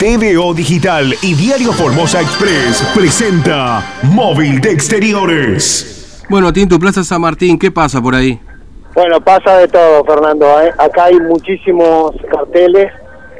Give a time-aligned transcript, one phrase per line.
[0.00, 3.84] TVO Digital y Diario Formosa Express presenta
[4.14, 6.24] Móvil de Exteriores.
[6.30, 8.40] Bueno, Tinto, Plaza San Martín, ¿qué pasa por ahí?
[8.94, 10.46] Bueno, pasa de todo, Fernando.
[10.62, 10.72] ¿eh?
[10.78, 12.86] Acá hay muchísimos carteles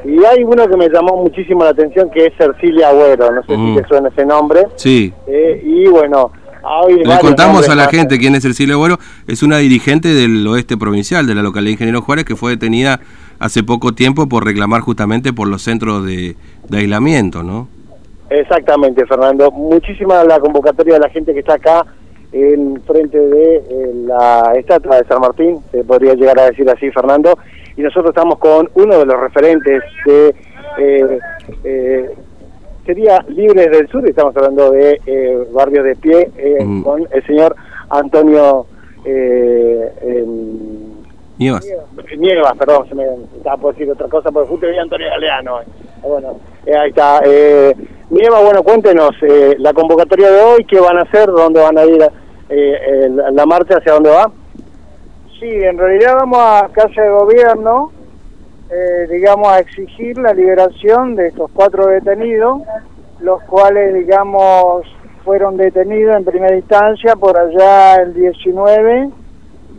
[0.05, 3.31] y hay uno que me llamó muchísimo la atención que es Cercilia Agüero.
[3.31, 3.75] No sé Mm.
[3.75, 4.67] si te suena ese nombre.
[4.75, 5.11] Sí.
[5.25, 6.31] Eh, y bueno,
[6.63, 7.91] hay Le contamos a la más.
[7.91, 8.99] gente quién es Ercilia Agüero.
[9.27, 12.99] Es una dirigente del oeste provincial de la localidad de Ingeniero Juárez que fue detenida
[13.41, 16.35] hace poco tiempo por reclamar justamente por los centros de,
[16.69, 17.67] de aislamiento, ¿no?
[18.29, 19.51] Exactamente, Fernando.
[19.51, 21.85] Muchísima la convocatoria de la gente que está acá
[22.31, 26.89] en frente de eh, la estatua de San Martín, se podría llegar a decir así,
[26.91, 27.37] Fernando.
[27.75, 30.35] Y nosotros estamos con uno de los referentes de...
[30.77, 31.19] eh,
[31.65, 32.09] eh,
[32.85, 36.83] sería Libres del Sur, estamos hablando de eh, Barrio de Pie, eh, Mm.
[36.83, 37.55] con el señor
[37.89, 38.65] Antonio...
[41.41, 41.67] Nievas.
[42.19, 43.03] Nievas, perdón, se me
[43.35, 45.61] estaba por decir otra cosa, porque justo vi a Antonio Galeano.
[45.61, 45.65] eh.
[46.03, 47.19] Bueno, eh, ahí está.
[47.25, 47.75] Eh,
[48.11, 51.85] Nieva, bueno, cuéntenos eh, la convocatoria de hoy, qué van a hacer, dónde van a
[51.85, 52.09] ir eh,
[52.49, 54.31] eh, la, la marcha, hacia dónde va.
[55.39, 57.91] Sí, en realidad vamos a Casa de Gobierno,
[58.69, 62.61] eh, digamos, a exigir la liberación de estos cuatro detenidos,
[63.19, 64.85] los cuales, digamos,
[65.25, 69.09] fueron detenidos en primera instancia por allá el 19.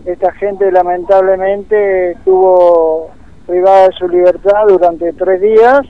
[0.04, 3.10] Esta gente lamentablemente estuvo
[3.46, 5.82] privada de su libertad durante tres días,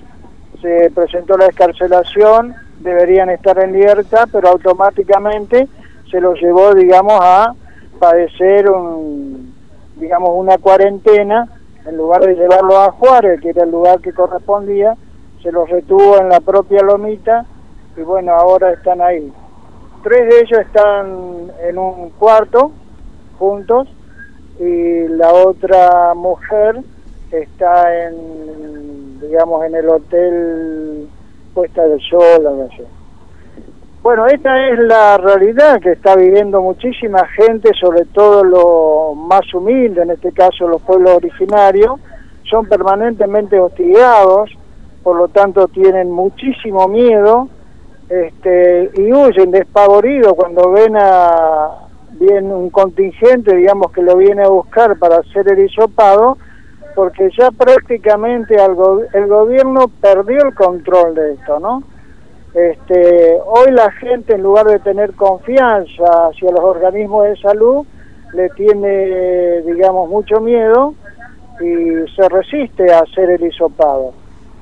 [0.60, 5.66] se presentó la escarcelación, deberían estar en libertad, pero automáticamente
[6.10, 7.54] se los llevó, digamos, a
[7.98, 9.54] padecer un,
[9.96, 11.48] digamos, una cuarentena,
[11.86, 14.94] en lugar de llevarlo a Juárez, que era el lugar que correspondía,
[15.42, 17.46] se los retuvo en la propia lomita
[17.96, 19.32] y bueno, ahora están ahí.
[20.02, 22.72] Tres de ellos están en un cuarto
[23.38, 23.88] juntos
[24.62, 26.76] y la otra mujer
[27.32, 31.08] está en, digamos, en el hotel
[31.52, 32.82] Puesta del Sol, algo así.
[34.02, 40.04] Bueno, esta es la realidad que está viviendo muchísima gente, sobre todo los más humildes,
[40.04, 42.00] en este caso los pueblos originarios,
[42.48, 44.50] son permanentemente hostigados,
[45.02, 47.48] por lo tanto tienen muchísimo miedo
[48.08, 51.81] este, y huyen despavoridos cuando ven a
[52.12, 56.38] bien un contingente, digamos, que lo viene a buscar para hacer el hisopado,
[56.94, 61.82] porque ya prácticamente el gobierno perdió el control de esto, ¿no?
[62.54, 67.86] Este, hoy la gente en lugar de tener confianza hacia los organismos de salud
[68.34, 70.94] le tiene digamos mucho miedo
[71.60, 74.12] y se resiste a hacer el hisopado.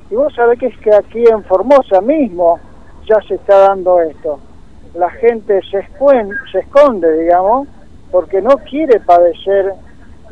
[0.08, 2.60] Y vos sabés que es que aquí en Formosa mismo
[3.08, 4.38] ya se está dando esto.
[4.94, 7.68] La gente se, escuen- se esconde, digamos,
[8.10, 9.72] porque no quiere padecer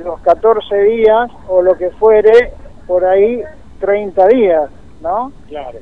[0.05, 2.53] los 14 días o lo que fuere
[2.87, 3.41] por ahí
[3.81, 4.71] 30 días,
[5.03, 5.33] ¿no?
[5.49, 5.79] Claro.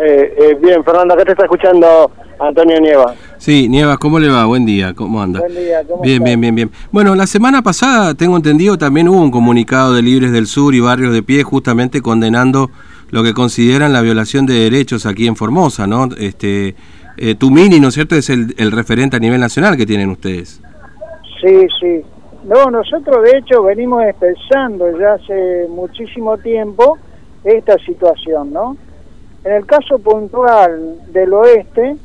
[0.00, 3.14] Eh, eh, bien, Fernando, acá te está escuchando Antonio Nieva.
[3.38, 4.44] Sí, Nievas, ¿cómo le va?
[4.44, 5.40] Buen día, ¿cómo anda?
[5.40, 6.70] Buen día, ¿cómo Bien, bien, bien, bien.
[6.92, 10.80] Bueno, la semana pasada, tengo entendido, también hubo un comunicado de Libres del Sur y
[10.80, 12.70] Barrios de Pie justamente condenando
[13.10, 16.08] lo que consideran la violación de derechos aquí en Formosa, ¿no?
[16.18, 16.76] Este,
[17.20, 20.60] eh, Tumini, ¿no es cierto?, es el, el referente a nivel nacional que tienen ustedes.
[21.40, 22.02] Sí, sí.
[22.44, 26.98] No, nosotros de hecho venimos expresando ya hace muchísimo tiempo
[27.44, 28.76] esta situación, ¿no?
[29.44, 31.96] En el caso puntual del oeste,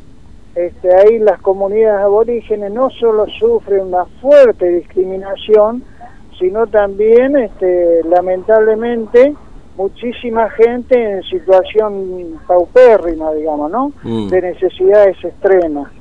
[0.55, 5.83] este, ahí las comunidades aborígenes no solo sufren una fuerte discriminación,
[6.39, 9.35] sino también, este, lamentablemente,
[9.77, 13.91] muchísima gente en situación paupérrima, digamos, ¿no?
[14.03, 14.29] Mm.
[14.29, 15.91] De necesidades extremas.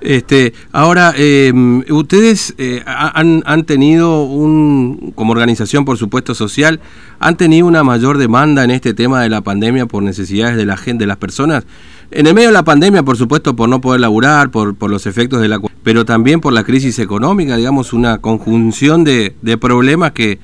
[0.00, 1.52] Este, ahora, eh,
[1.90, 6.80] ustedes eh, ha- han, han tenido un, como organización, por supuesto, social,
[7.18, 10.78] han tenido una mayor demanda en este tema de la pandemia por necesidades de la
[10.78, 11.66] gente, de las personas.
[12.12, 15.06] En el medio de la pandemia, por supuesto, por no poder laburar, por, por los
[15.06, 15.60] efectos de la...
[15.82, 20.38] pero también por la crisis económica, digamos, una conjunción de, de problemas que,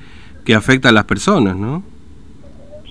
[0.47, 1.83] que afectan a las personas, ¿no?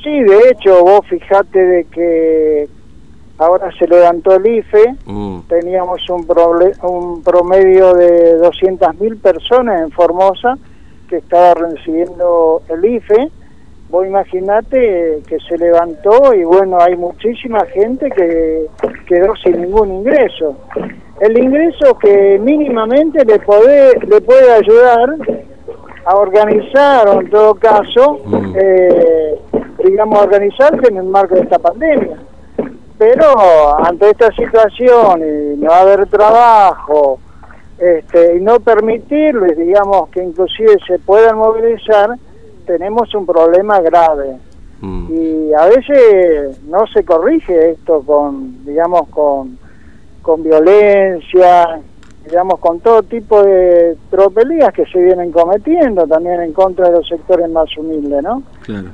[0.05, 2.69] Sí, de hecho, vos fijate de que
[3.39, 5.39] ahora se levantó el IFE, Mm.
[5.48, 6.27] teníamos un,
[6.83, 10.59] un promedio de 200.000 personas en Formosa
[11.09, 13.30] que estaba recibiendo el IFE.
[13.89, 18.66] Vos imaginate que se levantó y bueno, hay muchísima gente que
[19.09, 20.59] quedó sin ningún ingreso.
[21.21, 25.16] El ingreso que mínimamente le puede, le puede ayudar
[26.06, 28.54] a organizar o en todo caso, Mm.
[28.56, 29.41] eh,
[29.84, 32.16] digamos, organizarse en el marco de esta pandemia.
[32.97, 33.26] Pero
[33.84, 37.18] ante esta situación y no haber trabajo
[37.78, 42.16] este, y no permitirles, digamos, que inclusive se puedan movilizar,
[42.66, 44.36] tenemos un problema grave.
[44.80, 45.08] Mm.
[45.10, 49.58] Y a veces no se corrige esto con, digamos, con,
[50.22, 51.80] con violencia,
[52.27, 57.09] digamos, con todo tipo de tropelías que se vienen cometiendo también en contra de los
[57.09, 58.43] sectores más humildes, ¿no?
[58.63, 58.89] Claro.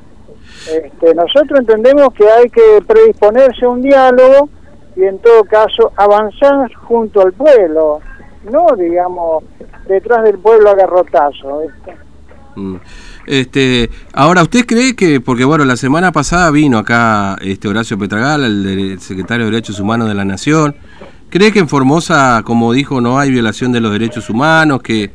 [0.71, 4.49] Este, nosotros entendemos que hay que predisponerse a un diálogo
[4.95, 7.99] y en todo caso avanzar junto al pueblo,
[8.51, 9.43] no digamos
[9.87, 11.61] detrás del pueblo a garrotazo.
[12.55, 12.75] Mm.
[13.25, 18.43] Este, ahora, ¿usted cree que, porque bueno, la semana pasada vino acá este Horacio Petragal,
[18.43, 20.75] el, secretario de Derechos Humanos de la Nación,
[21.33, 25.09] ¿cree que en Formosa, como dijo, no hay violación de los derechos humanos, que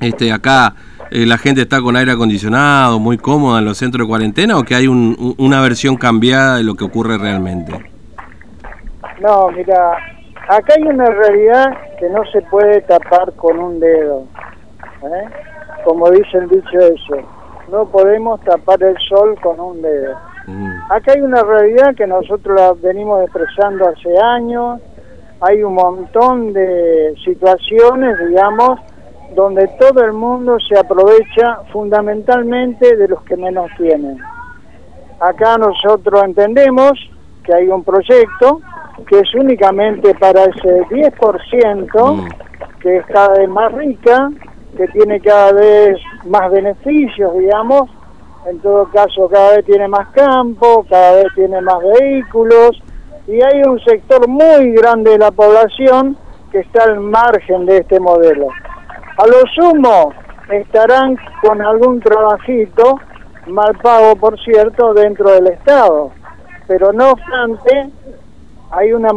[0.00, 0.72] este acá
[1.10, 4.62] eh, la gente está con aire acondicionado, muy cómoda en los centros de cuarentena, o
[4.62, 7.72] que hay una versión cambiada de lo que ocurre realmente?
[9.20, 9.92] No, mira,
[10.48, 11.66] acá hay una realidad
[12.00, 14.26] que no se puede tapar con un dedo.
[15.02, 15.28] ¿eh?
[15.84, 17.16] como dice el dicho eso,
[17.70, 20.16] no podemos tapar el sol con un dedo.
[20.46, 20.90] Mm.
[20.90, 24.80] Acá hay una realidad que nosotros la venimos expresando hace años,
[25.42, 28.78] hay un montón de situaciones, digamos,
[29.34, 34.18] donde todo el mundo se aprovecha fundamentalmente de los que menos tienen.
[35.18, 36.92] Acá nosotros entendemos
[37.42, 38.60] que hay un proyecto
[39.08, 42.28] que es únicamente para ese 10% mm.
[42.80, 44.30] que es cada vez más rica,
[44.76, 47.90] que tiene cada vez más beneficios, digamos,
[48.46, 52.80] en todo caso cada vez tiene más campo, cada vez tiene más vehículos
[53.26, 56.16] y hay un sector muy grande de la población
[56.50, 58.48] que está al margen de este modelo.
[59.16, 60.12] A lo sumo
[60.50, 63.00] estarán con algún trabajito,
[63.46, 66.10] mal pago por cierto, dentro del Estado,
[66.66, 67.90] pero no obstante
[68.70, 69.10] hay una,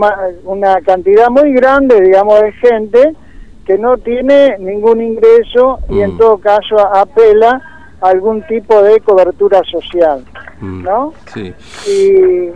[0.44, 3.16] una cantidad muy grande, digamos, de gente
[3.66, 6.18] que no tiene ningún ingreso y en mm.
[6.18, 7.62] todo caso apela
[8.02, 10.24] a algún tipo de cobertura social,
[10.60, 10.84] mm.
[10.84, 11.14] ¿no?
[11.34, 11.54] Sí.
[11.88, 12.52] Y,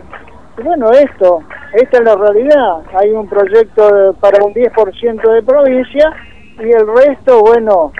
[0.62, 1.42] bueno, esto,
[1.74, 2.78] esta es la realidad.
[2.98, 6.12] Hay un proyecto para un 10% de provincia
[6.58, 7.92] y el resto, bueno,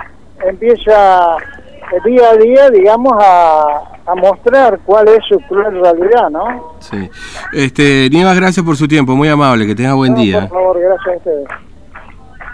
[0.45, 1.37] empieza
[2.05, 6.75] día a día, digamos, a, a mostrar cuál es su cruel realidad, ¿no?
[6.79, 7.11] Sí.
[7.53, 10.41] Este, Nievas, gracias por su tiempo, muy amable, que tenga buen día.
[10.49, 11.49] Por favor, gracias a ustedes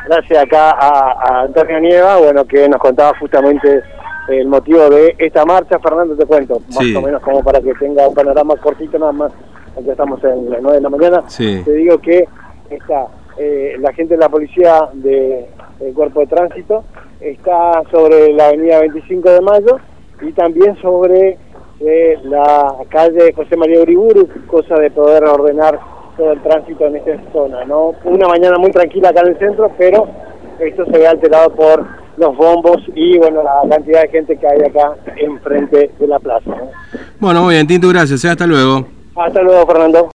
[0.06, 3.82] gracias acá a, Antonio Nieva, bueno, que nos contaba justamente
[4.28, 5.78] el motivo de esta marcha.
[5.78, 9.32] Fernando, te cuento, más o menos como para que tenga un panorama cortito nada más,
[9.76, 11.24] aunque estamos en las 9 de la mañana.
[11.36, 12.26] Te digo que
[12.70, 13.06] está
[13.38, 16.84] eh, la gente de la policía del cuerpo de tránsito
[17.20, 19.78] está sobre la avenida 25 de Mayo
[20.22, 21.36] y también sobre
[21.80, 25.78] eh, la calle José María Uriburu, cosa de poder ordenar
[26.16, 27.92] todo el tránsito en esta zona, ¿no?
[28.04, 30.08] Una mañana muy tranquila acá en el centro, pero
[30.58, 31.84] esto se ve alterado por
[32.16, 36.50] los bombos y, bueno, la cantidad de gente que hay acá enfrente de la plaza.
[37.20, 38.24] Bueno, muy bien, Tinto, gracias.
[38.24, 38.30] ¿eh?
[38.30, 38.95] Hasta luego.
[39.16, 40.15] Hasta luego, Fernando.